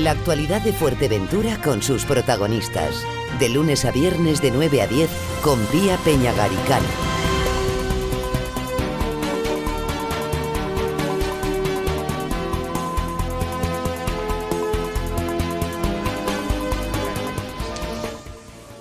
[0.00, 3.04] La actualidad de Fuerteventura con sus protagonistas.
[3.38, 5.10] De lunes a viernes de 9 a 10
[5.42, 7.09] con Pía Peñagaricano.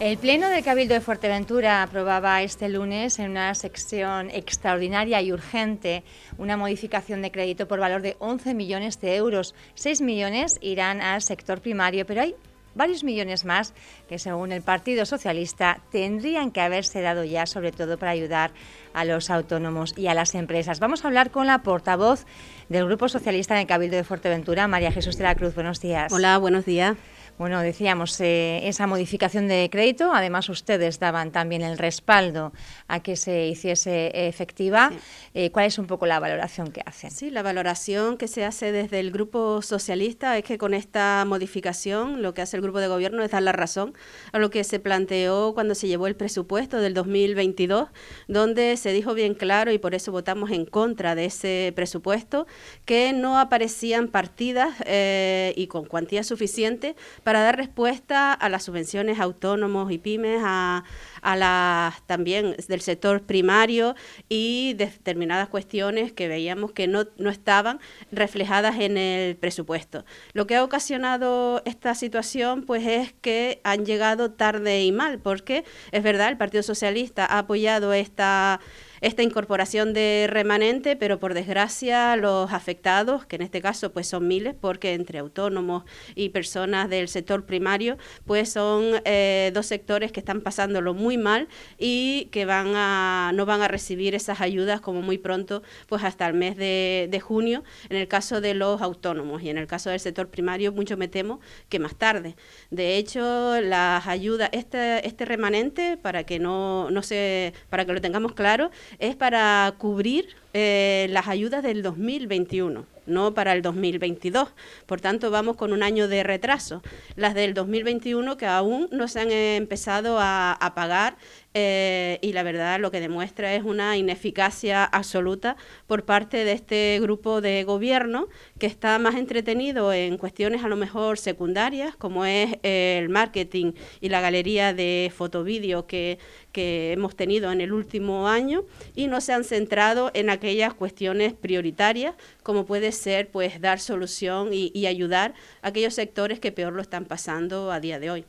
[0.09, 6.03] El Pleno del Cabildo de Fuerteventura aprobaba este lunes en una sección extraordinaria y urgente
[6.39, 9.53] una modificación de crédito por valor de 11 millones de euros.
[9.75, 12.33] 6 millones irán al sector primario, pero hay
[12.73, 13.75] varios millones más
[14.07, 18.50] que, según el Partido Socialista, tendrían que haberse dado ya, sobre todo para ayudar
[18.95, 20.79] a los autónomos y a las empresas.
[20.79, 22.25] Vamos a hablar con la portavoz
[22.67, 25.53] del Grupo Socialista en el Cabildo de Fuerteventura, María Jesús de la Cruz.
[25.53, 26.11] Buenos días.
[26.11, 26.97] Hola, buenos días.
[27.39, 32.52] Bueno, decíamos, eh, esa modificación de crédito, además ustedes daban también el respaldo
[32.89, 34.92] a que se hiciese efectiva.
[35.34, 37.12] Eh, ¿Cuál es un poco la valoración que hacen?
[37.12, 42.22] Sí, la valoración que se hace desde el Grupo Socialista es que con esta modificación
[42.22, 43.94] lo que hace el Grupo de Gobierno es dar la razón
[44.34, 47.88] a lo que se planteó cuando se llevó el presupuesto del 2022,
[48.28, 52.48] donde se dijo bien claro, y por eso votamos en contra de ese presupuesto,
[52.84, 56.98] que no aparecían partidas eh, y con cuantía suficiente
[57.28, 60.83] para dar respuesta a las subvenciones autónomos y pymes, a,
[61.22, 63.95] a las también del sector primario
[64.27, 67.80] y determinadas cuestiones que veíamos que no, no estaban
[68.11, 70.05] reflejadas en el presupuesto.
[70.33, 75.63] Lo que ha ocasionado esta situación pues es que han llegado tarde y mal, porque
[75.91, 78.59] es verdad, el Partido Socialista ha apoyado esta
[79.02, 84.28] esta incorporación de remanente, pero por desgracia los afectados, que en este caso pues son
[84.28, 85.83] miles, porque entre autónomos
[86.16, 91.47] y personas del sector primario, pues son eh, dos sectores que están pasándolo muy mal
[91.78, 96.28] y que van a, no van a recibir esas ayudas como muy pronto, pues hasta
[96.28, 99.89] el mes de, de junio, en el caso de los autónomos y en el caso
[99.89, 102.36] del sector primario, mucho me temo que más tarde.
[102.69, 108.01] De hecho, las ayudas, este, este remanente, para que no, no se, para que lo
[108.01, 114.50] tengamos claro, es para cubrir eh, las ayudas del 2021, no para el 2022.
[114.85, 116.81] Por tanto, vamos con un año de retraso.
[117.16, 121.17] Las del 2021 que aún no se han empezado a, a pagar
[121.56, 127.00] eh, y la verdad lo que demuestra es una ineficacia absoluta por parte de este
[127.02, 128.28] grupo de gobierno
[128.60, 134.10] que está más entretenido en cuestiones a lo mejor secundarias como es el marketing y
[134.10, 136.20] la galería de fotovídeo que,
[136.52, 141.34] que hemos tenido en el último año y no se han centrado en aquellas cuestiones
[141.34, 145.34] prioritarias como puede ser pues dar solución y, y ayudar
[145.64, 148.26] a aquellos sectores que peor lo están pasando a día de hoy.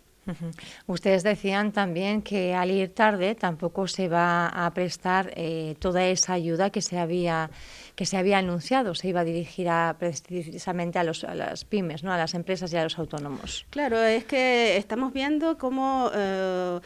[0.86, 6.34] Ustedes decían también que al ir tarde tampoco se va a prestar eh, toda esa
[6.34, 7.50] ayuda que se había
[7.94, 12.02] que se había anunciado, se iba a dirigir a, precisamente a, los, a las pymes,
[12.02, 12.12] ¿no?
[12.14, 13.66] a las empresas y a los autónomos.
[13.68, 16.80] Claro, es que estamos viendo cómo eh,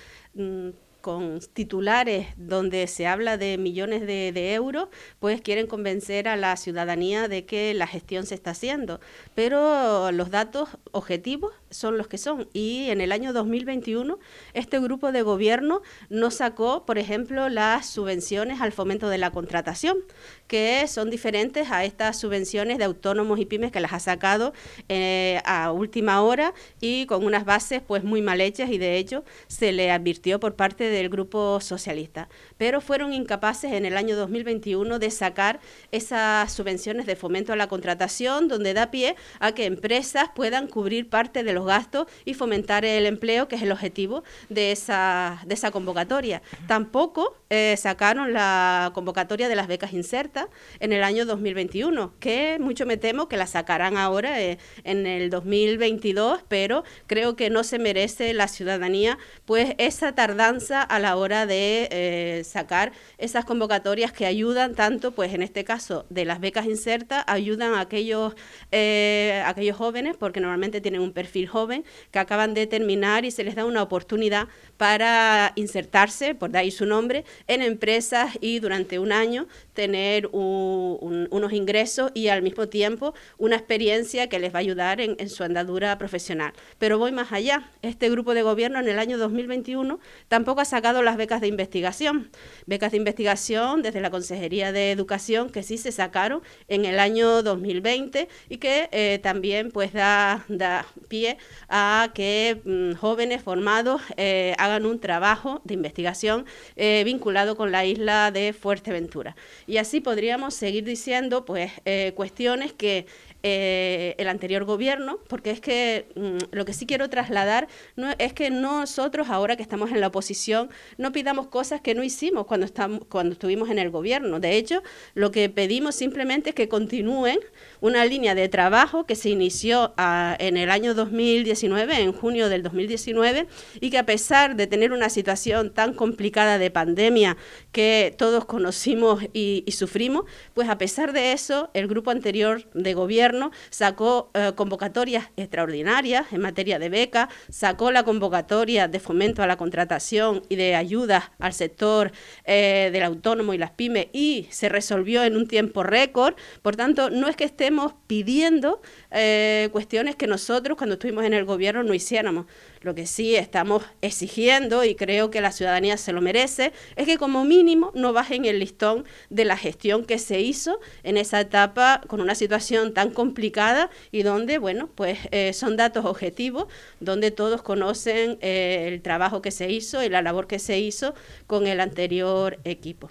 [1.04, 4.88] con titulares donde se habla de millones de, de, euros,
[5.18, 9.00] pues quieren convencer a la ciudadanía de que la gestión se está haciendo.
[9.34, 12.48] Pero los datos objetivos son los que son.
[12.54, 14.18] Y en el año 2021
[14.54, 19.98] este grupo de gobierno no sacó, por ejemplo, las subvenciones al fomento de la contratación,
[20.46, 24.54] que son diferentes a estas subvenciones de autónomos y pymes que las ha sacado
[24.88, 29.22] eh, a última hora y con unas bases pues muy mal hechas y de hecho
[29.48, 32.28] se le advirtió por parte del grupo socialista.
[32.64, 35.60] Pero fueron incapaces en el año 2021 de sacar
[35.92, 41.10] esas subvenciones de fomento a la contratación donde da pie a que empresas puedan cubrir
[41.10, 45.52] parte de los gastos y fomentar el empleo, que es el objetivo de esa, de
[45.52, 46.40] esa convocatoria.
[46.66, 50.46] Tampoco eh, sacaron la convocatoria de las becas insertas
[50.80, 55.28] en el año 2021, que mucho me temo que la sacarán ahora eh, en el
[55.28, 61.44] 2022, pero creo que no se merece la ciudadanía pues esa tardanza a la hora
[61.44, 66.66] de eh, sacar esas convocatorias que ayudan tanto, pues en este caso de las becas
[66.66, 68.34] insertas, ayudan a aquellos,
[68.70, 73.42] eh, aquellos jóvenes, porque normalmente tienen un perfil joven que acaban de terminar y se
[73.42, 74.46] les da una oportunidad
[74.76, 80.98] para insertarse, por de ahí su nombre, en empresas y durante un año tener un,
[81.00, 85.28] un, unos ingresos y al mismo tiempo una experiencia que les va a ayudar en,
[85.28, 86.52] su andadura profesional.
[86.78, 87.70] Pero voy más allá.
[87.82, 89.98] Este grupo de gobierno en el año 2021
[90.28, 92.30] tampoco ha sacado las becas de investigación.
[92.66, 97.42] Becas de investigación desde la Consejería de Educación que sí se sacaron en el año
[97.42, 101.38] 2020 y que eh, también pues da, da pie
[101.68, 106.46] a que mmm, jóvenes formados eh, hagan un trabajo de investigación
[106.76, 109.36] eh, vinculado con la isla de Fuerteventura.
[109.66, 113.06] Y así podríamos seguir diciendo pues eh, cuestiones que
[113.46, 118.32] eh, el anterior gobierno, porque es que mm, lo que sí quiero trasladar no, es
[118.32, 122.64] que nosotros, ahora que estamos en la oposición, no pidamos cosas que no hicimos cuando,
[122.64, 124.40] estamos, cuando estuvimos en el gobierno.
[124.40, 124.82] De hecho,
[125.12, 127.38] lo que pedimos simplemente es que continúen
[127.82, 132.62] una línea de trabajo que se inició ah, en el año 2019, en junio del
[132.62, 133.46] 2019,
[133.78, 137.36] y que a pesar de tener una situación tan complicada de pandemia
[137.72, 140.24] que todos conocimos y, sufrimos,
[140.54, 143.33] pues a pesar de eso, el grupo anterior de gobierno
[143.70, 149.56] sacó eh, convocatorias extraordinarias en materia de beca, sacó la convocatoria de fomento a la
[149.56, 152.12] contratación y de ayudas al sector
[152.44, 156.34] eh, del autónomo y las pymes y se resolvió en un tiempo récord.
[156.62, 161.44] Por tanto, no es que estemos pidiendo eh, cuestiones que nosotros cuando estuvimos en el
[161.44, 162.46] gobierno no hiciéramos.
[162.84, 167.16] Lo que sí estamos exigiendo, y creo que la ciudadanía se lo merece, es que
[167.16, 172.02] como mínimo no bajen el listón de la gestión que se hizo en esa etapa
[172.06, 176.66] con una situación tan complicada y donde, bueno, pues eh, son datos objetivos,
[177.00, 181.14] donde todos conocen eh, el trabajo que se hizo y la labor que se hizo
[181.46, 183.08] con el anterior equipo.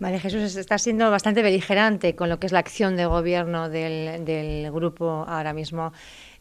[0.00, 4.70] María Jesús está siendo bastante beligerante con lo que es la acción de gobierno del,
[4.72, 5.92] grupo ahora mismo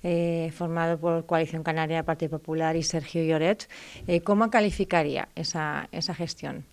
[0.04, 3.69] eh, formado por Coalición Canaria, Partido Popular y Sergio Lloret.
[4.07, 6.66] Eh, ¿Cómo calificaría esa, esa gestión?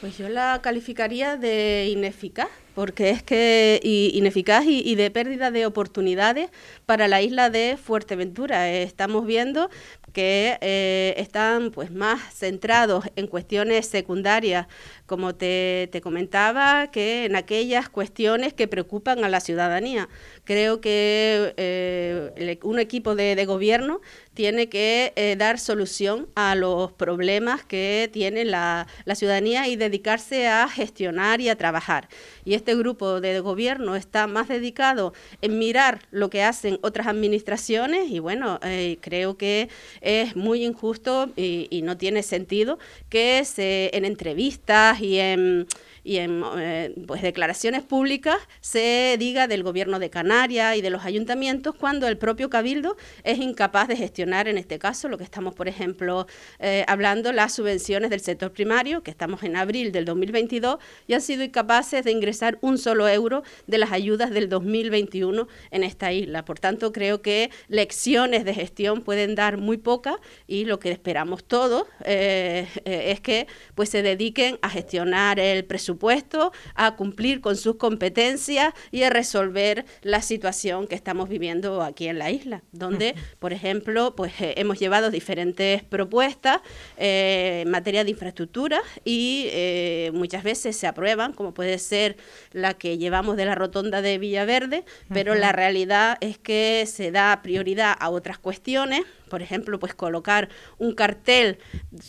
[0.00, 6.50] Pues yo la calificaría de ineficaz, porque es que ineficaz y, de pérdida de oportunidades
[6.86, 8.70] para la isla de Fuerteventura.
[8.70, 9.70] estamos viendo
[10.14, 14.68] que eh, están pues más centrados en cuestiones secundarias,
[15.06, 20.08] como te, comentaba, que en aquellas cuestiones que preocupan a la ciudadanía.
[20.44, 24.00] Creo que eh, un equipo de, gobierno
[24.32, 30.46] tiene que eh, dar solución a los problemas que tiene la, la ciudadanía y dedicarse
[30.46, 32.08] a gestionar y a trabajar.
[32.44, 35.12] Y este grupo de gobierno está más dedicado
[35.42, 39.68] en mirar lo que hacen otras administraciones y bueno, eh, creo que
[40.00, 42.78] es muy injusto y, no tiene sentido
[43.10, 45.66] que se, en entrevistas y en
[46.04, 51.04] y en eh, pues, declaraciones públicas se diga del gobierno de Canarias y de los
[51.04, 55.54] ayuntamientos cuando el propio cabildo es incapaz de gestionar en este caso lo que estamos,
[55.54, 56.26] por ejemplo,
[56.58, 61.22] eh, hablando las subvenciones del sector primario, que estamos en abril del 2022 y han
[61.22, 66.44] sido incapaces de ingresar un solo euro de las ayudas del 2021 en esta isla.
[66.44, 70.16] Por tanto, creo que lecciones de gestión pueden dar muy pocas
[70.46, 75.93] y lo que esperamos todos eh, es que pues se dediquen a gestionar el presupuesto
[75.94, 82.08] supuesto a cumplir con sus competencias y a resolver la situación que estamos viviendo aquí
[82.08, 86.58] en la isla, donde, por ejemplo, pues eh, hemos llevado diferentes propuestas
[86.96, 92.16] eh, en materia de infraestructura y eh, muchas veces se aprueban, como puede ser
[92.52, 97.40] la que llevamos de la rotonda de Villaverde, pero la realidad es que se da
[97.40, 99.04] prioridad a otras cuestiones
[99.34, 100.48] por ejemplo, pues colocar
[100.78, 101.58] un cartel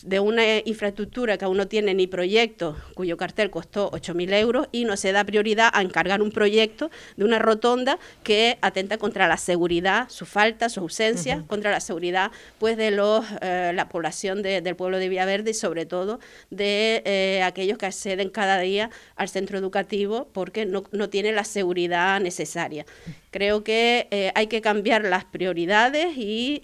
[0.03, 4.85] de una infraestructura que aún no tiene ni proyecto, cuyo cartel costó 8.000 euros, y
[4.85, 9.37] no se da prioridad a encargar un proyecto de una rotonda que atenta contra la
[9.37, 14.75] seguridad, su falta, su ausencia, contra la seguridad pues de los, eh, la población del
[14.75, 16.19] pueblo de Villaverde y sobre todo
[16.49, 21.43] de eh, aquellos que acceden cada día al centro educativo porque no, no tiene la
[21.43, 22.85] seguridad necesaria.
[23.31, 26.61] Creo que eh, hay que cambiar las prioridades y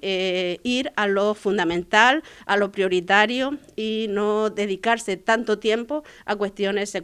[0.63, 7.00] ir a lo fundamental, a lo prioritario y no dedicarse tanto tiempo a cuestiones secundarias.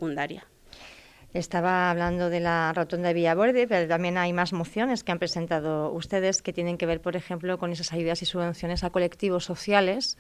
[1.34, 5.92] Estaba hablando de la rotonda de Villaverde, pero también hay más mociones que han presentado
[5.92, 10.18] ustedes que tienen que ver, por ejemplo, con esas ayudas y subvenciones a colectivos sociales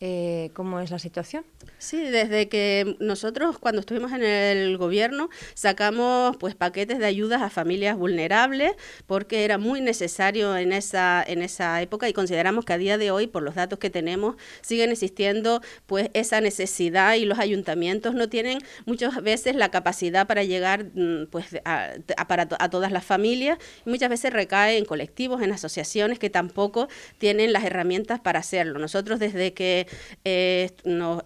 [0.00, 1.44] eh, ¿Cómo es la situación?
[1.78, 7.50] Sí, desde que nosotros cuando estuvimos en el gobierno sacamos pues paquetes de ayudas a
[7.50, 8.72] familias vulnerables
[9.08, 13.10] porque era muy necesario en esa en esa época y consideramos que a día de
[13.10, 18.28] hoy por los datos que tenemos siguen existiendo pues esa necesidad y los ayuntamientos no
[18.28, 21.94] tienen muchas veces la capacidad para llegar mm, pues a,
[22.28, 26.86] para a todas las familias y muchas veces recae en colectivos, en asociaciones que tampoco
[27.18, 28.78] tienen las herramientas para hacerlo.
[28.78, 29.87] Nosotros desde que
[30.24, 30.70] eh,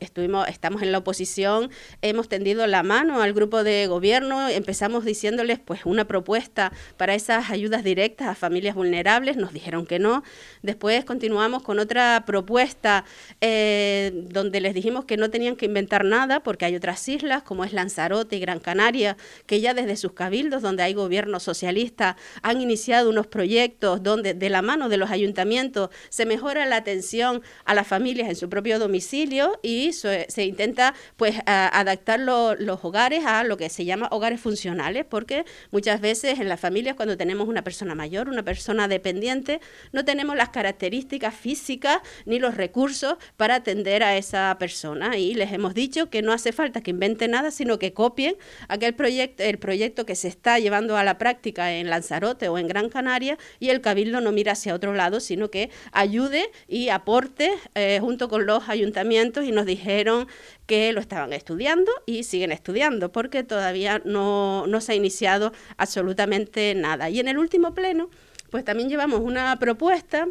[0.00, 1.70] estuvimos, estamos en la oposición,
[2.02, 7.50] hemos tendido la mano al grupo de gobierno, empezamos diciéndoles pues una propuesta para esas
[7.50, 10.22] ayudas directas a familias vulnerables, nos dijeron que no,
[10.62, 13.04] después continuamos con otra propuesta
[13.40, 17.64] eh, donde les dijimos que no tenían que inventar nada porque hay otras islas como
[17.64, 19.16] es Lanzarote y Gran Canaria
[19.46, 24.50] que ya desde sus cabildos, donde hay gobierno socialista, han iniciado unos proyectos donde de
[24.50, 28.78] la mano de los ayuntamientos se mejora la atención a las familias en su propio
[28.78, 35.06] domicilio y se, intenta pues adaptar los hogares a lo que se llama hogares funcionales,
[35.06, 40.04] porque muchas veces en las familias cuando tenemos una persona mayor, una persona dependiente, no
[40.04, 45.16] tenemos las características físicas ni los recursos para atender a esa persona.
[45.16, 48.36] Y les hemos dicho que no hace falta que inventen nada, sino que copien
[48.68, 52.68] aquel proyecto, el proyecto que se está llevando a la práctica en Lanzarote o en
[52.68, 57.50] Gran Canaria y el Cabildo no mira hacia otro lado, sino que ayude y aporte
[57.74, 60.28] eh, junto con los ayuntamientos y nos dijeron
[60.66, 66.74] que lo estaban estudiando y siguen estudiando porque todavía no, no se ha iniciado absolutamente
[66.74, 67.10] nada.
[67.10, 68.10] Y en el último pleno,
[68.50, 70.28] pues también llevamos una propuesta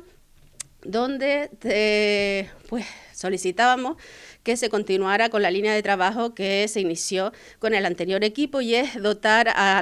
[0.84, 3.98] donde eh, pues solicitábamos
[4.44, 8.62] que se continuara con la línea de trabajo que se inició con el anterior equipo
[8.62, 9.82] y es dotar a,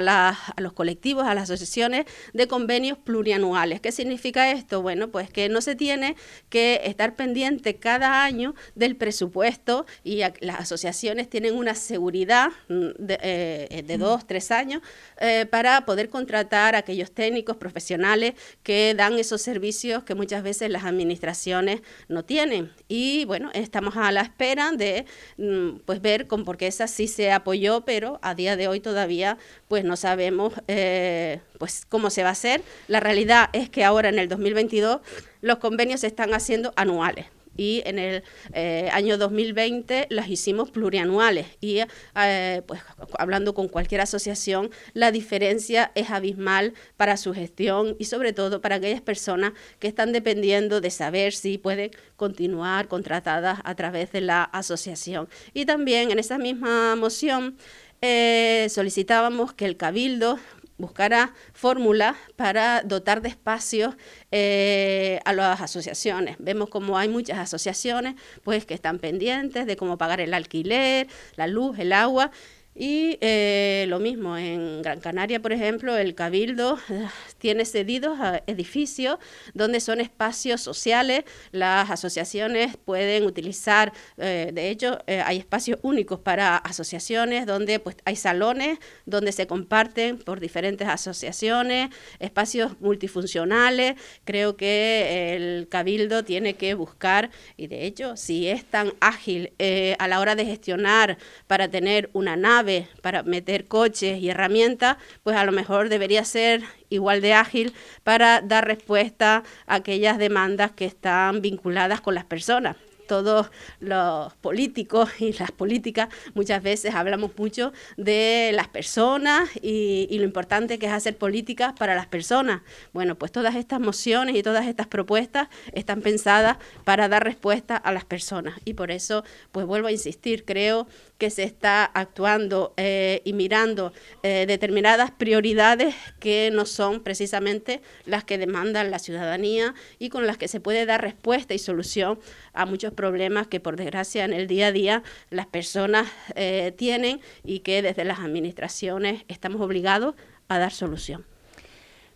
[0.58, 3.80] los colectivos, a las asociaciones de convenios plurianuales.
[3.80, 4.82] ¿Qué significa esto?
[4.82, 6.16] Bueno, pues que no se tiene
[6.48, 13.18] que estar pendiente cada año del presupuesto y las asociaciones tienen una seguridad mm, de,
[13.22, 14.82] eh, de dos, tres años
[15.20, 20.70] eh, para poder contratar a aquellos técnicos profesionales que dan esos servicios que muchas veces
[20.70, 22.72] las administraciones no tienen.
[22.88, 27.06] Y bueno, estamos a la espera de mm, pues ver con por qué esa sí
[27.06, 29.38] se apoyó, pero a día de hoy todavía
[29.68, 32.62] pues no sabemos eh, pues cómo se va a hacer.
[32.88, 35.00] La realidad es que ahora en el 2022
[35.40, 37.26] los convenios se están haciendo anuales
[37.56, 41.46] y en el eh, año 2020 las hicimos plurianuales.
[41.60, 41.80] Y
[42.16, 42.80] eh, pues
[43.18, 48.76] hablando con cualquier asociación la diferencia es abismal para su gestión y sobre todo para
[48.76, 54.44] aquellas personas que están dependiendo de saber si pueden continuar contratadas a través de la
[54.44, 55.28] asociación.
[55.54, 57.56] Y también en esa misma moción
[58.02, 60.38] eh, solicitábamos que el cabildo
[60.80, 63.94] buscara fórmulas para dotar de espacios
[64.30, 66.36] eh, a las asociaciones.
[66.38, 71.06] Vemos como hay muchas asociaciones pues que están pendientes de cómo pagar el alquiler,
[71.36, 72.30] la luz, el agua
[72.74, 77.08] y eh, lo mismo, en Gran Canaria, por ejemplo, el Cabildo eh,
[77.38, 79.18] tiene cedidos edificios
[79.54, 86.56] donde son espacios sociales, las asociaciones pueden utilizar, eh, de hecho, hay espacios únicos para
[86.56, 93.96] asociaciones donde pues, hay salones donde se comparten por diferentes asociaciones, espacios multifuncionales.
[94.24, 99.52] Creo que el Cabildo tiene que buscar, y de hecho, si es tan ágil
[99.98, 102.59] a la hora de gestionar para tener una nave,
[103.02, 107.72] para meter coches y herramientas, pues a lo mejor debería ser igual de ágil
[108.04, 112.76] para dar respuesta a aquellas demandas que están vinculadas con las personas
[113.10, 113.50] todos
[113.80, 120.78] los políticos y las políticas muchas veces hablamos mucho de las personas y, lo importante
[120.78, 122.60] que es hacer políticas para las personas.
[122.92, 127.90] Bueno, pues todas estas mociones y todas estas propuestas están pensadas para dar respuesta a
[127.90, 130.86] las personas y por eso, pues vuelvo a insistir, creo
[131.18, 138.22] que se está actuando eh, y mirando eh, determinadas prioridades que no son precisamente las
[138.24, 142.20] que demandan la ciudadanía y con las que se puede dar respuesta y solución
[142.52, 142.99] a muchos problemas
[143.48, 148.04] que por desgracia en el día a día las personas eh, tienen y que desde
[148.04, 150.14] las administraciones estamos obligados
[150.48, 151.24] a dar solución.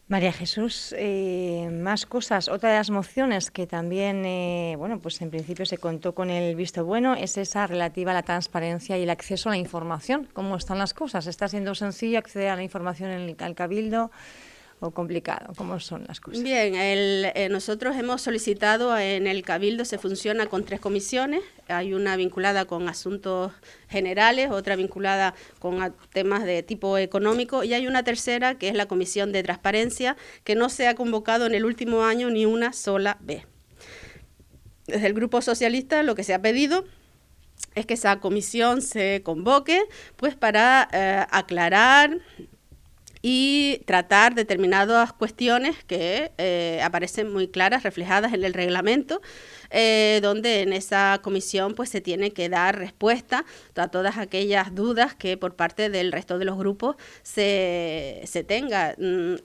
[0.07, 2.49] María Jesús, eh, más cosas.
[2.49, 6.55] Otra de las mociones que también, eh, bueno, pues en principio se contó con el
[6.57, 10.29] visto bueno es esa relativa a la transparencia y el acceso a la información.
[10.35, 11.27] ¿Cómo están las cosas?
[11.27, 14.11] ¿Está siendo sencillo acceder a la información en el, Cabildo?
[14.81, 15.53] O complicado?
[15.57, 16.43] ¿Cómo son las cosas?
[16.43, 21.43] Bien, eh, nosotros hemos solicitado en el Cabildo, se funciona con tres comisiones.
[21.69, 23.53] Hay una vinculada con asuntos
[23.89, 28.87] generales, otra vinculada con temas de tipo económico y hay una tercera que es la
[28.87, 33.17] Comisión de Transparencia, que no se ha convocado en el último año ni una sola
[33.21, 33.47] vez.
[34.87, 36.85] Desde el Grupo Socialista lo que se ha pedido
[37.75, 39.83] es que esa comisión se convoque
[40.17, 42.21] pues para eh, aclarar
[43.27, 49.23] y tratar determinadas cuestiones que eh, aparecen muy claras, reflejadas en el reglamento,
[49.71, 55.15] eh, donde en esa comisión pues se tiene que dar respuesta a todas aquellas dudas
[55.15, 58.95] que por parte del resto de los grupos se, se tenga.
[58.99, 59.37] Mm,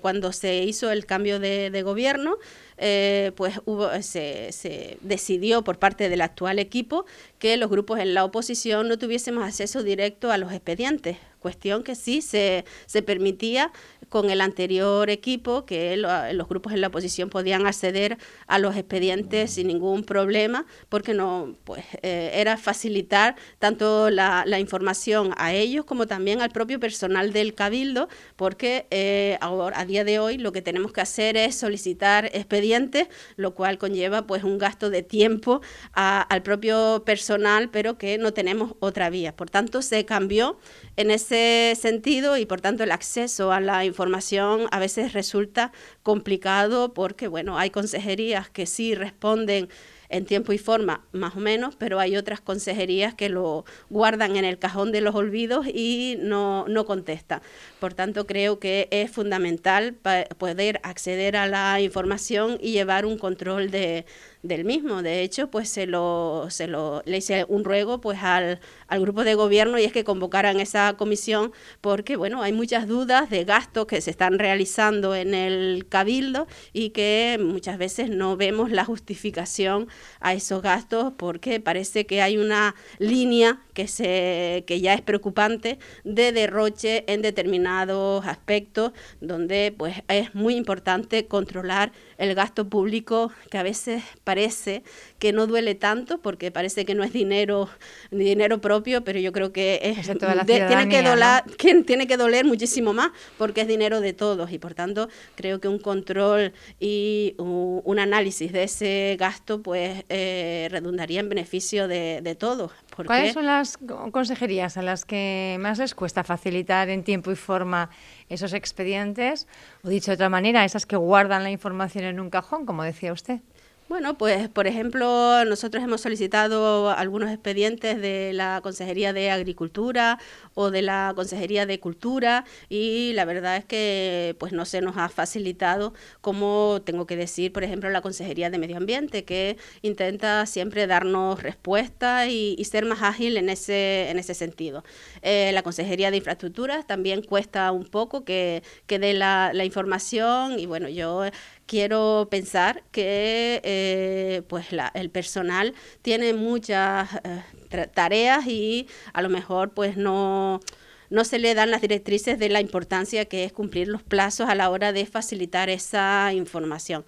[0.00, 2.38] cuando se hizo el cambio de, de gobierno,
[2.78, 7.06] eh, pues hubo, se, se, decidió por parte del actual equipo
[7.38, 11.16] que los grupos en la oposición no tuviésemos acceso directo a los expedientes,
[11.46, 13.70] cuestión que sí se, se permitía
[14.08, 19.52] con el anterior equipo, que los grupos en la oposición podían acceder a los expedientes
[19.52, 26.06] sin ningún problema porque no, pues eh, era facilitar tanto la, información a ellos como
[26.06, 30.92] también al propio personal del cabildo porque eh, a día de hoy lo que tenemos
[30.92, 35.60] que hacer es solicitar expedientes, lo cual conlleva pues un gasto de tiempo
[35.92, 39.36] al propio personal, pero que no tenemos otra vía.
[39.36, 40.58] Por tanto, se cambió
[40.96, 41.35] en ese
[41.76, 47.58] sentido y por tanto el acceso a la información a veces resulta complicado porque, bueno,
[47.58, 49.68] hay consejerías que sí responden
[50.08, 54.44] en tiempo y forma, más o menos, pero hay otras consejerías que lo guardan en
[54.44, 57.40] el cajón de los olvidos y no, no contestan.
[57.80, 59.94] Por tanto, creo que es fundamental
[60.38, 64.06] poder acceder a la información y llevar un control de,
[64.42, 65.02] del mismo.
[65.02, 69.24] De hecho, pues se lo, se lo, le hice un ruego pues al, al grupo
[69.24, 73.86] de gobierno y es que convocaran esa comisión porque, bueno, hay muchas dudas de gastos
[73.86, 79.88] que se están realizando en el cabildo y que muchas veces no vemos la justificación
[80.20, 85.78] a esos gastos porque parece que hay una línea que, se, que ya es preocupante
[86.04, 93.58] de derroche en determinados aspectos donde pues es muy importante controlar el gasto público que
[93.58, 94.82] a veces parece
[95.18, 97.68] que no duele tanto porque parece que no es dinero
[98.10, 100.06] dinero propio, pero yo creo que es,
[100.46, 101.42] tiene que doler,
[101.86, 105.68] tiene que doler muchísimo más porque es dinero de todos y por tanto creo que
[105.68, 112.34] un control y un, análisis de ese gasto pues eh, redundaría en beneficio de, de
[112.34, 112.72] todos.
[112.94, 113.78] ¿Cuáles son las
[114.12, 117.90] consejerías a las que más les cuesta facilitar en tiempo y forma
[118.28, 119.46] esos expedientes?
[119.82, 123.12] O dicho de otra manera, esas que guardan la información en un cajón, como decía
[123.12, 123.40] usted.
[123.88, 130.18] Bueno, pues por ejemplo, nosotros hemos solicitado algunos expedientes de la Consejería de Agricultura
[130.54, 134.96] o de la Consejería de Cultura y la verdad es que pues no se nos
[134.96, 140.46] ha facilitado como tengo que decir, por ejemplo, la Consejería de Medio Ambiente que intenta
[140.46, 144.82] siempre darnos respuesta y, ser más ágil en ese, en ese sentido.
[145.22, 150.58] Eh, la Consejería de Infraestructuras también cuesta un poco que, que dé la, la información
[150.58, 151.22] y bueno, yo
[151.66, 159.74] quiero pensar que eh, pues el personal tiene muchas eh, tareas y a lo mejor
[159.74, 160.60] pues no
[161.08, 164.54] no se le dan las directrices de la importancia que es cumplir los plazos a
[164.54, 167.04] la hora de facilitar esa información.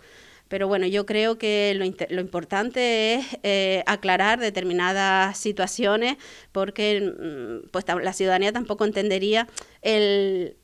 [0.49, 6.17] Pero bueno, yo creo que lo, importante es eh, aclarar determinadas situaciones
[6.52, 9.47] porque mm, pues, la ciudadanía tampoco entendería
[9.82, 10.56] el,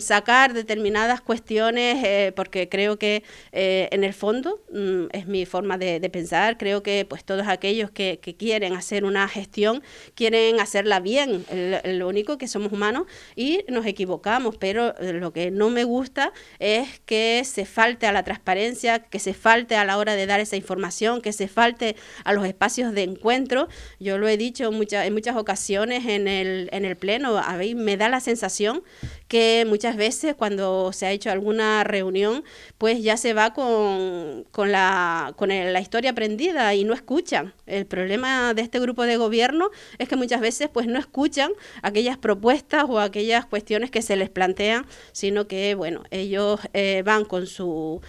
[0.00, 5.78] sacar determinadas cuestiones, eh, porque creo que eh, en el fondo mm, es mi forma
[5.78, 9.82] de, pensar, creo que pues todos aquellos que, quieren hacer una gestión
[10.14, 11.44] quieren hacerla bien,
[11.84, 17.00] lo único que somos humanos y nos equivocamos, pero lo que no me gusta es
[17.00, 20.56] que se falte a la transparencia, que se falte a la hora de dar esa
[20.56, 23.68] información, que se falte a los espacios de encuentro.
[23.98, 27.74] Yo lo he dicho muchas en muchas ocasiones en el, en el Pleno, a mí
[27.74, 28.82] me da la sensación
[29.28, 32.44] que muchas veces cuando se ha hecho alguna reunión,
[32.78, 37.52] pues ya se va con, con, la, con la historia aprendida y no escuchan.
[37.66, 42.16] El problema de este grupo de gobierno es que muchas veces pues no escuchan aquellas
[42.16, 47.46] propuestas o aquellas cuestiones que se les plantean, sino que, bueno, ellos eh, van con
[47.46, 48.00] su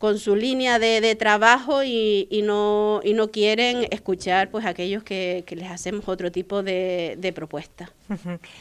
[0.00, 5.70] con su línea de, trabajo y, no, y no quieren escuchar pues aquellos que, les
[5.70, 7.92] hacemos otro tipo de, de propuesta.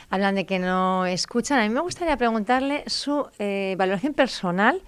[0.10, 1.60] Hablan de que no escuchan.
[1.60, 4.82] A mí me gustaría preguntarle su eh, valoración personal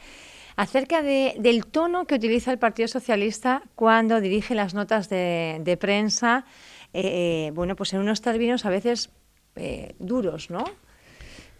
[0.58, 6.44] acerca de, del tono que utiliza el Partido Socialista cuando dirige las notas de, prensa,
[6.92, 9.10] eh, eh, bueno, pues en unos términos a veces
[10.00, 10.66] duros, ¿no?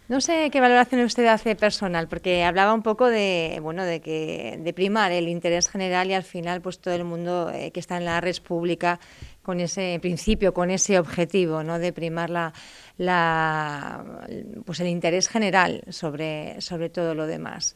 [0.08, 4.58] No sé qué valoración usted hace personal, porque hablaba un poco de, bueno, de que
[4.60, 7.96] de primar el interés general y al final, pues todo el mundo eh, que está
[7.96, 9.00] en la red pública
[9.42, 11.78] con ese principio, con ese objetivo, ¿no?
[11.78, 12.52] De primar la,
[12.98, 14.04] la
[14.66, 17.74] pues el interés general sobre, sobre todo lo demás.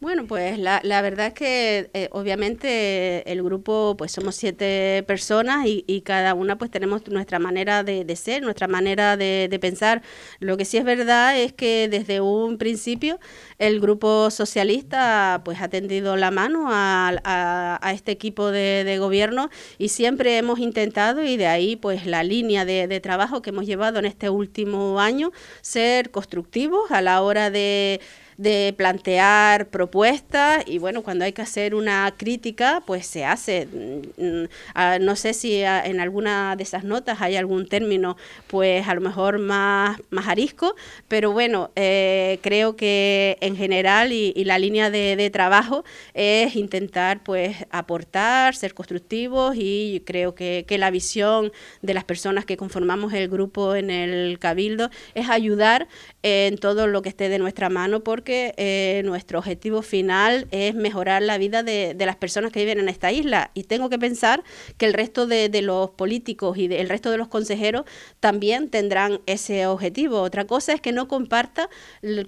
[0.00, 5.64] Bueno, pues la, la verdad es que eh, obviamente el grupo, pues somos siete personas
[5.66, 10.02] y, cada una pues tenemos nuestra manera de, ser, nuestra manera de, pensar.
[10.40, 13.18] Lo que sí es verdad es que desde un principio
[13.58, 19.48] el grupo socialista pues ha tendido la mano a, a, este equipo de, de, gobierno
[19.78, 23.64] y siempre hemos intentado y de ahí pues la línea de, de trabajo que hemos
[23.64, 28.00] llevado en este último año, ser constructivos a la hora de
[28.36, 33.66] de plantear propuestas y bueno, cuando hay que hacer una crítica, pues se hace.
[33.66, 38.16] Mm, mm, ah, no sé si ah, en alguna de esas notas hay algún término,
[38.46, 40.74] pues a lo mejor más, más arisco,
[41.08, 47.24] pero bueno, eh, creo que en general y, la línea de, de, trabajo es intentar
[47.24, 53.14] pues aportar, ser constructivos y creo que, que la visión de las personas que conformamos
[53.14, 55.88] el grupo en el Cabildo es ayudar
[56.22, 61.22] en todo lo que esté de nuestra mano porque eh, nuestro objetivo final es mejorar
[61.22, 64.44] la vida de, las personas que viven en esta isla y tengo que pensar
[64.76, 67.84] que el resto de, los políticos y el resto de los consejeros
[68.20, 70.20] también tendrán ese objetivo.
[70.20, 71.68] Otra cosa es que no comparta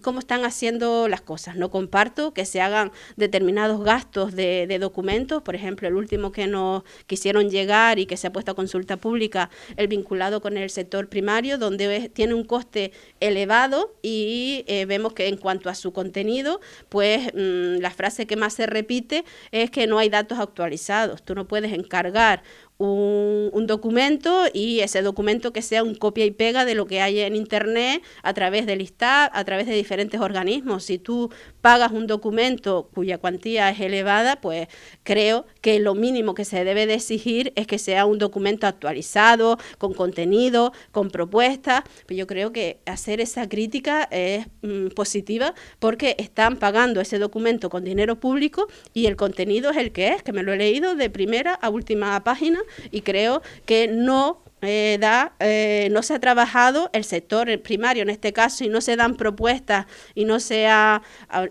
[0.03, 1.57] cómo están haciendo las cosas.
[1.57, 6.47] No comparto que se hagan determinados gastos de, de documentos, por ejemplo, el último que
[6.47, 10.71] nos quisieron llegar y que se ha puesto a consulta pública, el vinculado con el
[10.71, 15.86] sector primario, donde tiene un coste elevado y eh, vemos que en cuanto a su
[15.93, 21.23] contenido, pues mm, la frase que más se repite es que no hay datos actualizados.
[21.23, 22.43] Tú no puedes encargar
[22.79, 27.21] un, documento y ese documento que sea un copia y pega de lo que hay
[27.21, 30.85] en Internet a través del ISTAB, a través de diferentes organismos.
[30.85, 34.69] Si tú pagas un documento cuya cuantía es elevada, pues
[35.03, 39.59] creo que lo mínimo que se debe de exigir es que sea un documento actualizado,
[39.79, 41.83] con contenido, con propuestas.
[42.07, 47.69] Pues yo creo que hacer esa crítica es mm, positiva porque están pagando ese documento
[47.69, 50.95] con dinero público y el contenido es el que es, que me lo he leído
[50.95, 52.61] de primera a última página
[52.91, 58.09] y creo que no eh, da, eh, no se ha trabajado el sector primario en
[58.09, 61.03] este caso y no se dan propuestas y no se ha,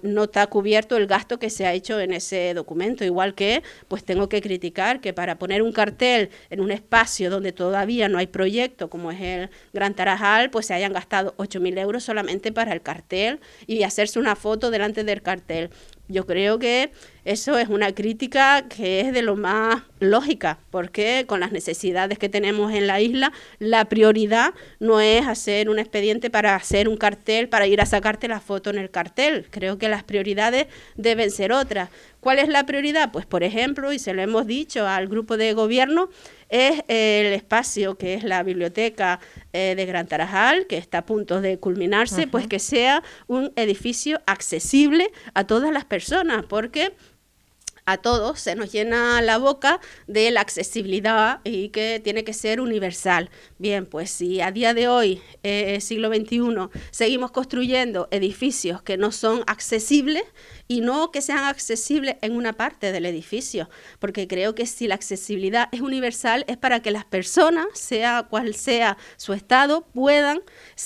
[0.01, 3.05] no está cubierto el gasto que se ha hecho en ese documento.
[3.05, 7.51] Igual que, pues tengo que criticar que para poner un cartel en un espacio donde
[7.51, 12.03] todavía no hay proyecto, como es el Gran Tarajal, pues se hayan gastado 8.000 euros
[12.03, 15.69] solamente para el cartel y hacerse una foto delante del cartel.
[16.07, 16.91] Yo creo que
[17.23, 22.29] eso es una crítica que es de lo más lógica, porque con las necesidades que
[22.29, 27.49] tenemos en la isla, la prioridad no es hacer un expediente para hacer un cartel,
[27.49, 29.47] para ir a sacarte la foto en el cartel.
[29.49, 31.89] Creo que las prioridades deben ser otras.
[32.19, 33.11] ¿Cuál es la prioridad?
[33.11, 36.09] Pues, por ejemplo, y se lo hemos dicho al grupo de gobierno,
[36.49, 39.19] es el espacio que es la biblioteca
[39.53, 44.21] eh, de Gran Tarajal, que está a punto de culminarse, pues que sea un edificio
[44.25, 46.93] accesible a todas las personas, porque
[47.85, 52.59] a todos se nos llena la boca de la accesibilidad y que tiene que ser
[52.59, 53.29] universal.
[53.57, 59.11] Bien, pues si a día de hoy, eh, siglo XXI, seguimos construyendo edificios que no
[59.11, 60.23] son accesibles,
[60.67, 63.69] y no que sean accesibles en una parte del edificio,
[63.99, 68.55] porque creo que si la accesibilidad es universal es para que las personas, sea cual
[68.55, 70.41] sea su estado, puedan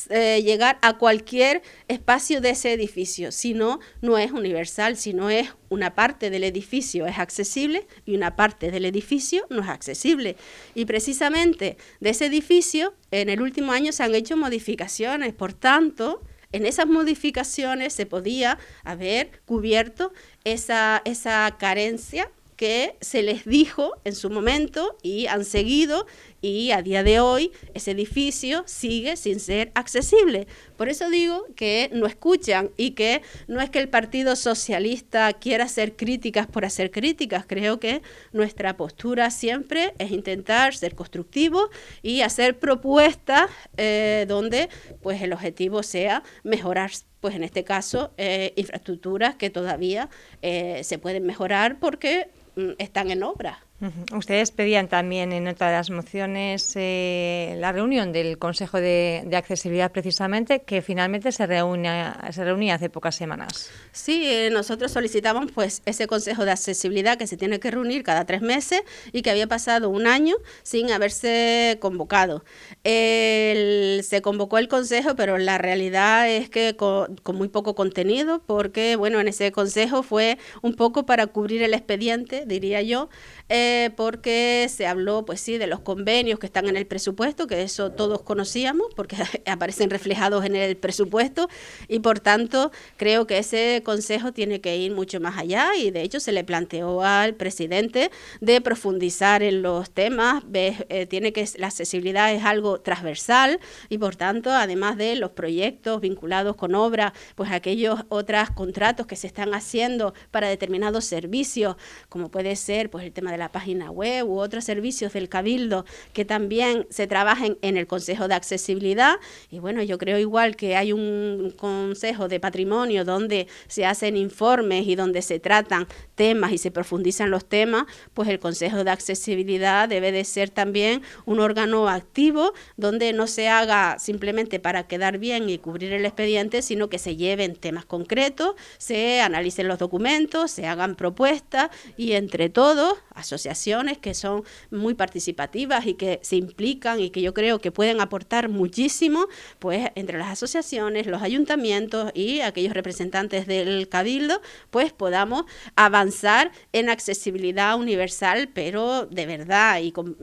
[0.10, 3.32] eh, llegar a cualquier espacio de ese edificio.
[3.32, 8.15] Si no, no es universal, si no es una parte del edificio es accesible y
[8.15, 10.36] una parte del edificio no es accesible.
[10.75, 16.21] Y precisamente de ese edificio, en el último año se han hecho modificaciones, por tanto,
[16.51, 20.12] en esas modificaciones se podía haber cubierto
[20.43, 26.05] esa, esa carencia que se les dijo en su momento y han seguido
[26.41, 30.47] y a día de hoy ese edificio sigue sin ser accesible.
[30.78, 35.65] Por eso digo que no escuchan y que no es que el Partido Socialista quiera
[35.65, 37.45] hacer críticas por hacer críticas.
[37.47, 41.69] Creo que nuestra postura siempre es intentar ser constructivos
[42.02, 44.69] y hacer propuestas eh, donde
[45.02, 50.10] pues el objetivo sea mejorar pues en este caso, eh, infraestructuras que todavía
[50.41, 53.65] eh, se pueden mejorar porque Mm, están en obra.
[54.13, 59.92] Ustedes pedían también en otra de las mociones eh, la reunión del Consejo de, Accesibilidad
[59.92, 63.70] precisamente, que finalmente se, reúne, se reunía hace pocas semanas.
[63.94, 68.26] Sí, eh, nosotros solicitamos pues ese Consejo de Accesibilidad que se tiene que reunir cada
[68.26, 68.82] tres meses
[69.13, 72.44] y que había pasado un año sin haberse convocado.
[72.84, 78.98] se convocó el Consejo, pero la realidad es que con, con muy poco contenido, porque
[78.98, 83.10] bueno, en ese Consejo fue un poco para cubrir el expediente, diría yo,
[83.48, 87.62] eh, porque se habló, pues sí, de los convenios que están en el presupuesto, que
[87.62, 91.49] eso todos conocíamos, porque aparecen reflejados en el presupuesto,
[91.88, 96.01] y por tanto creo que ese consejo tiene que ir mucho más allá, y de
[96.01, 101.67] hecho se le planteó al presidente de profundizar en los temas, eh, tiene que la
[101.67, 107.51] accesibilidad es algo transversal, y por tanto, además de los proyectos vinculados con obra, pues
[107.51, 111.75] aquellos otros contratos que se están haciendo para determinados servicios,
[112.10, 115.84] como puede ser pues el tema de la página web u otros servicios del Cabildo
[116.13, 119.17] que también se trabajen en el Consejo de Accesibilidad.
[119.52, 124.88] Y bueno, yo creo igual que hay un Consejo de Patrimonio donde se hacen informes
[124.88, 129.89] y donde se tratan temas y se profundizan los temas, pues el Consejo de Accesibilidad
[129.89, 135.50] debe de ser también un órgano activo donde no se haga simplemente para quedar bien
[135.50, 140.65] y cubrir el expediente, sino que se lleven temas concretos, se analicen los documentos, se
[140.65, 143.49] hagan propuestas y entre todos, asociaciones
[143.98, 148.50] que son muy participativas y que se implican y que yo creo que pueden aportar
[148.50, 149.28] muchísimo,
[149.60, 156.90] pues entre las asociaciones, los ayuntamientos y aquellos representantes del cabildo, pues podamos avanzar en
[156.90, 160.16] accesibilidad universal, pero de verdad y con,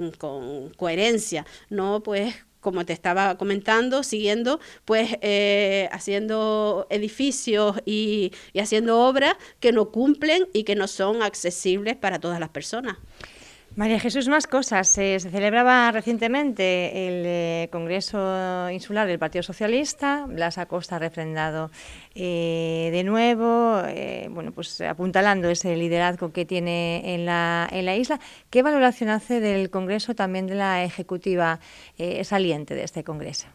[0.77, 2.35] coherencia, no pues
[2.67, 9.93] como te estaba comentando, siguiendo, pues eh, haciendo edificios y, y haciendo obras que no
[9.93, 12.97] cumplen y que no son accesibles para todas las personas.
[13.77, 14.89] María Jesús, más cosas.
[14.89, 20.25] se celebraba recientemente el eh, Congreso Insular del Partido Socialista.
[20.27, 21.71] Blas Acosta ha refrendado
[22.15, 27.95] eh, de nuevo, eh, bueno, pues apuntalando ese liderazgo que tiene en la, en la
[27.97, 28.19] isla.
[28.49, 31.61] ¿Qué valoración hace del Congreso, también de la ejecutiva
[32.23, 33.47] saliente de este Congreso?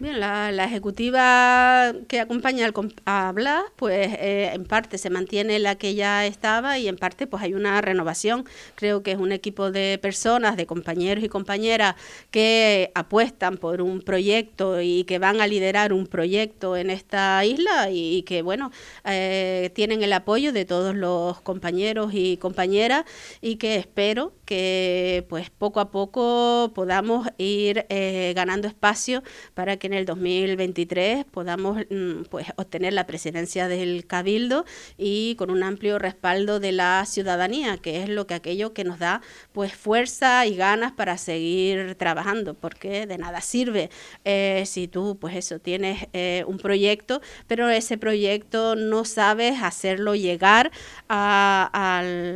[0.00, 2.72] Bien, la, ejecutiva que acompaña al,
[3.04, 7.26] a Blas, pues eh, en parte se mantiene la que ya estaba y en parte
[7.26, 8.44] pues hay una renovación.
[8.76, 11.96] Creo que es un equipo de personas, de compañeros y compañeras
[12.30, 17.90] que apuestan por un proyecto y que van a liderar un proyecto en esta isla
[17.90, 18.70] y, que, bueno,
[19.04, 23.04] eh, tienen el apoyo de todos los compañeros y compañeras
[23.40, 29.87] y que espero que pues poco a poco podamos ir eh, ganando espacio para que
[29.88, 34.66] en el 2023 podamos mm, pues obtener la presidencia del Cabildo
[34.98, 38.98] y con un amplio respaldo de la ciudadanía, que es lo que aquello que nos
[38.98, 39.22] da
[39.52, 43.88] pues fuerza y ganas para seguir trabajando, porque de nada sirve
[44.24, 50.14] eh, si tú pues eso tienes eh, un proyecto, pero ese proyecto no sabes hacerlo
[50.14, 50.70] llegar
[51.08, 51.70] a,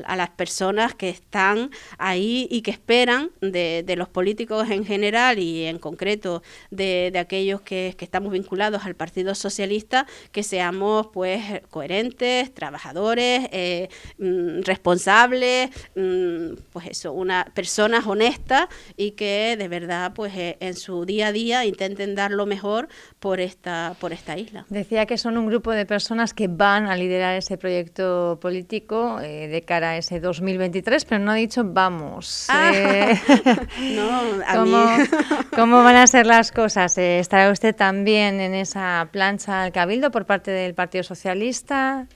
[0.06, 5.38] a las personas que están ahí y que esperan de, de los políticos en general
[5.38, 11.08] y en concreto de, de aquellos que, que, estamos vinculados al Partido Socialista, que seamos
[11.12, 19.68] pues coherentes, trabajadores, eh, mm, responsables, mm, pues eso, una personas honestas y que de
[19.68, 24.12] verdad pues eh, en su día a día intenten dar lo mejor por esta, por
[24.12, 24.64] esta isla.
[24.68, 29.48] Decía que son un grupo de personas que van a liderar ese proyecto político eh,
[29.48, 32.72] de cara a ese 2023, pero no ha dicho vamos Ah.
[32.74, 33.18] Eh,
[35.54, 36.96] ¿cómo, van a ser las cosas?
[37.32, 42.06] ¿Estará usted también en esa plancha al Cabildo por parte del Partido Socialista?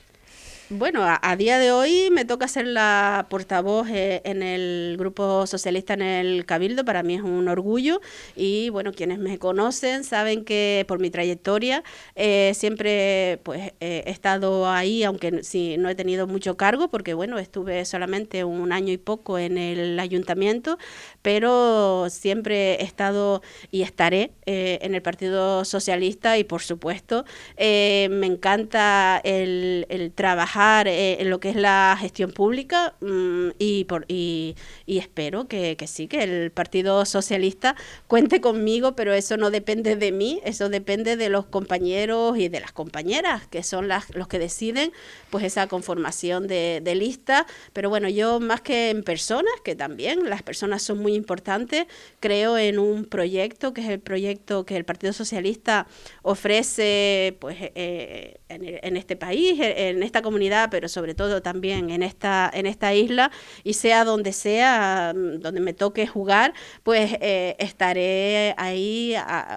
[0.68, 5.94] Bueno, a, día de hoy me toca ser la portavoz eh, en el Grupo Socialista
[5.94, 8.00] en el Cabildo, para mí es un orgullo.
[8.35, 11.85] Y bueno, quienes me conocen saben que por mi trayectoria
[12.16, 17.38] eh, siempre pues he estado ahí, aunque sí, no he tenido mucho cargo, porque bueno,
[17.38, 20.79] estuve solamente un año y poco en el ayuntamiento,
[21.22, 26.38] pero siempre he estado y estaré eh, en el Partido Socialista.
[26.38, 27.24] Y por supuesto
[27.57, 33.85] me encanta el, el trabajar eh, en lo que es la gestión pública mm, y,
[33.85, 39.97] por, y, espero que, sí, que el Partido Socialista cuente conmigo, pero eso no depende
[39.97, 44.29] de mí, eso depende de los compañeros y de las compañeras, que son las, los
[44.29, 44.92] que deciden
[45.29, 47.47] pues esa conformación de, de lista.
[47.75, 51.87] Pero bueno, yo más que en personas, que también las personas son muy importantes,
[52.19, 55.87] creo en un proyecto que es el proyecto que el Partido Socialista
[56.23, 62.03] ofrece pues eh, en, en este país, en esta comunidad pero sobre todo también en
[62.03, 63.31] esta, en esta isla,
[63.65, 69.15] y sea donde sea, mm, donde me toque jugar, pues eh, estaré ahí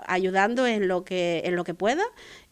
[0.08, 2.04] ayudando en lo que, en lo que pueda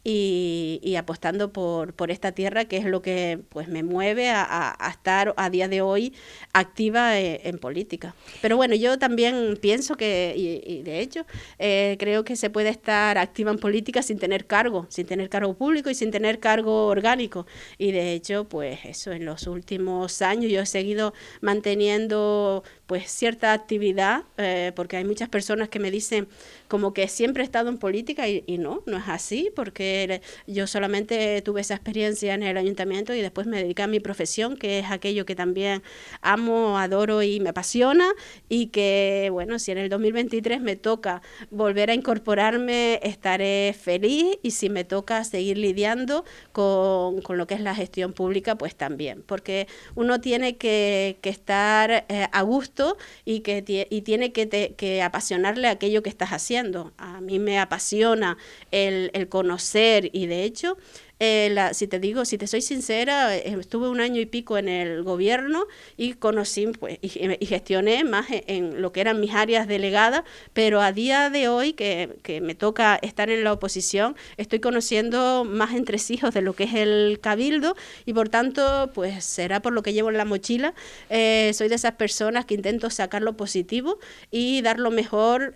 [0.09, 5.33] y, apostando por, por, esta tierra que es lo que pues me mueve a, estar
[5.35, 6.13] a día de hoy
[6.53, 8.15] activa eh, en, política.
[8.41, 11.25] Pero bueno, yo también pienso que, y, de hecho,
[11.59, 15.55] eh, creo que se puede estar activa en política sin tener cargo, sin tener cargo
[15.55, 17.45] público y sin tener cargo orgánico.
[17.77, 23.52] Y de hecho, pues eso, en los últimos años yo he seguido manteniendo pues cierta
[23.52, 26.28] actividad, eh, porque hay muchas personas que me dicen
[26.69, 31.41] como que siempre he estado en política y, no, no es así, porque yo solamente
[31.41, 34.89] tuve esa experiencia en el ayuntamiento y después me dediqué a mi profesión, que es
[34.89, 35.84] aquello que también
[36.21, 38.10] amo, adoro y me apasiona
[38.47, 41.21] y que, bueno, si en el 2023 me toca
[41.52, 46.23] volver a incorporarme, estaré feliz y si me toca seguir lidiando
[46.54, 51.30] con, con lo que es la gestión pública, pues también, porque uno tiene que, que
[51.30, 52.76] estar eh, a gusto
[53.25, 56.93] y, que, y tiene que, que apasionarle aquello que estás haciendo.
[56.97, 58.37] A mí me apasiona
[58.71, 60.77] el, el conocer y de hecho
[61.19, 64.69] eh, si te digo, si te soy sincera, eh, estuve un año y pico en
[64.69, 70.23] el gobierno y conocí pues, y, gestioné más en, lo que eran mis áreas delegadas,
[70.53, 75.43] pero a día de hoy que, que, me toca estar en la oposición, estoy conociendo
[75.43, 77.75] más entresijos de lo que es el cabildo
[78.06, 80.73] y por tanto, pues será por lo que llevo en la mochila.
[81.10, 83.97] Eh, soy de esas personas que intento sacar lo positivo
[84.30, 85.56] y dar lo mejor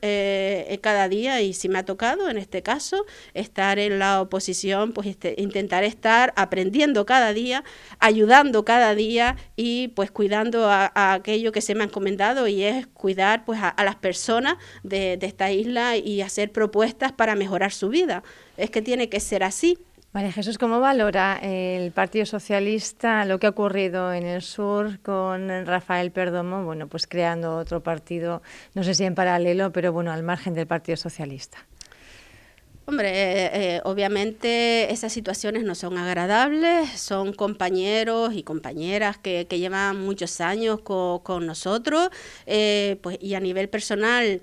[0.82, 5.08] cada día y si me ha tocado, en este caso, estar en la oposición, pues
[5.08, 7.65] este, intentar estar aprendiendo cada día,
[7.99, 12.87] ayudando cada día y pues cuidando a, aquello que se me ha encomendado y es
[12.87, 17.89] cuidar pues a, las personas de, de esta isla y hacer propuestas para mejorar su
[17.89, 18.23] vida.
[18.55, 19.77] Es que tiene que ser así.
[20.13, 25.65] María Jesús, ¿cómo valora el Partido Socialista lo que ha ocurrido en el sur con
[25.65, 26.65] Rafael Perdomo?
[26.65, 28.41] Bueno, pues creando otro partido,
[28.73, 31.59] no sé si en paralelo, pero bueno, al margen del Partido Socialista.
[32.86, 39.60] Hombre, eh, eh, obviamente esas situaciones no son agradables, son compañeros y compañeras que, que
[39.60, 42.10] llevan muchos años con, nosotros,
[42.48, 44.41] eh, pues, y a nivel personal,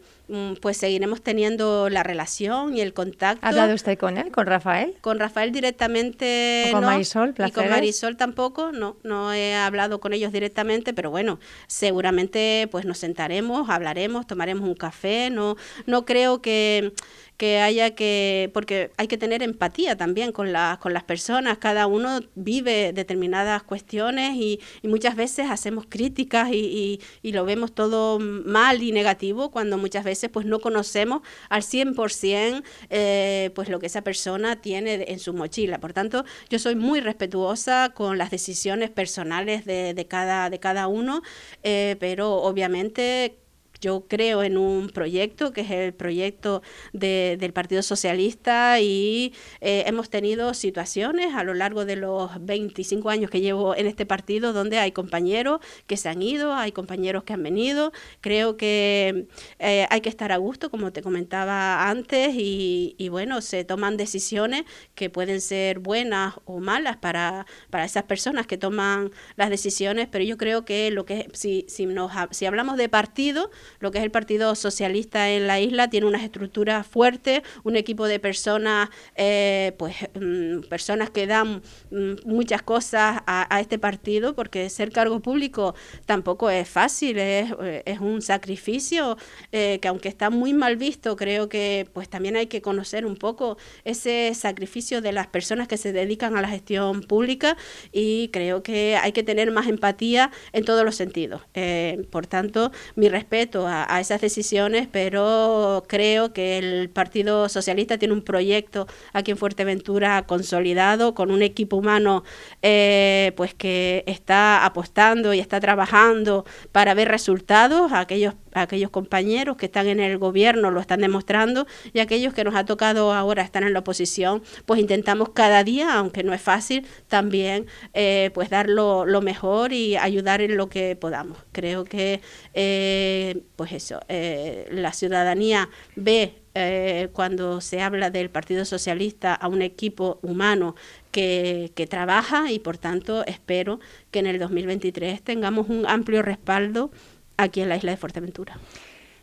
[0.60, 3.44] pues seguiremos teniendo la relación y el contacto.
[3.44, 4.94] ¿Ha hablado usted con él, con Rafael?
[5.00, 6.68] Con Rafael directamente.
[6.72, 11.38] con Marisol, Y con Marisol tampoco, no, no he hablado con ellos directamente, pero bueno,
[11.66, 16.92] seguramente pues nos sentaremos, hablaremos, tomaremos un café, no, no creo que
[17.38, 21.86] que haya que, porque hay que tener empatía también con, las con las personas, cada
[21.86, 28.82] uno vive determinadas cuestiones y, muchas veces hacemos críticas y, y, lo vemos todo mal
[28.82, 34.02] y negativo cuando muchas veces pues no conocemos al 100% eh, pues lo que esa
[34.02, 35.78] persona tiene en su mochila.
[35.78, 41.22] Por tanto, yo soy muy respetuosa con las decisiones personales de, cada, de cada uno,
[41.62, 43.38] eh, pero obviamente
[43.80, 46.62] yo creo en un proyecto que es el proyecto
[46.92, 53.30] del Partido Socialista y eh, hemos tenido situaciones a lo largo de los 25 años
[53.30, 57.32] que llevo en este partido donde hay compañeros que se han ido, hay compañeros que
[57.32, 57.92] han venido.
[58.20, 59.26] Creo que
[59.58, 64.64] eh, hay que estar a gusto, como te comentaba antes, y, bueno, se toman decisiones
[64.94, 70.24] que pueden ser buenas o malas para, para esas personas que toman las decisiones, pero
[70.24, 73.50] yo creo que lo que si, si, nos, si hablamos de partido,
[73.80, 78.06] lo que es el Partido Socialista en la isla tiene unas estructuras fuertes, un equipo
[78.06, 84.70] de personas, eh, pues mm, personas que dan mm, muchas cosas a, este partido, porque
[84.70, 85.74] ser cargo público
[86.06, 87.52] tampoco es fácil, es,
[87.84, 89.16] es un sacrificio
[89.52, 93.16] eh, que aunque está muy mal visto, creo que pues también hay que conocer un
[93.16, 97.56] poco ese sacrificio de las personas que se dedican a la gestión pública
[97.92, 101.42] y creo que hay que tener más empatía en todos los sentidos.
[101.54, 108.14] Eh, por tanto, mi respeto a, esas decisiones, pero creo que el Partido Socialista tiene
[108.14, 112.24] un proyecto aquí en Fuerteventura consolidado, con un equipo humano
[112.62, 117.92] eh, pues que está apostando y está trabajando para ver resultados.
[117.92, 122.54] Aquellos, aquellos compañeros que están en el gobierno lo están demostrando y aquellos que nos
[122.54, 126.86] ha tocado ahora estar en la oposición, pues intentamos cada día, aunque no es fácil,
[127.08, 131.38] también eh, pues dar lo, mejor y ayudar en lo que podamos.
[131.52, 132.20] Creo que
[132.54, 139.46] eh, pues eso, eh, la ciudadanía ve eh, cuando se habla del Partido Socialista a
[139.46, 140.74] un equipo humano
[141.12, 143.78] que, que, trabaja y por tanto espero
[144.10, 146.90] que en el 2023 tengamos un amplio respaldo
[147.38, 148.58] aquí en la isla de Fuerteventura.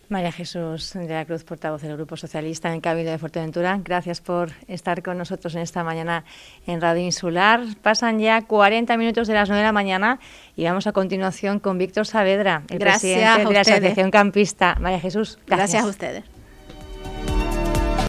[0.08, 4.52] María Jesús de la Cruz, portavoz del Grupo Socialista en Cabildo de Fuerteventura, gracias por
[4.68, 6.26] estar con nosotros en esta mañana
[6.68, 7.62] en Radio Insular.
[7.82, 10.20] Pasan ya 40 minutos de las 9 de la mañana
[10.56, 14.76] y vamos a continuación con Víctor Saavedra, el presidente de la Asociación Campista.
[14.80, 15.84] María Jesús, gracias.
[15.84, 17.35] Gracias a ustedes.